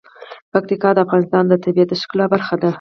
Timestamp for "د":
0.93-0.97, 1.47-1.53, 1.91-1.93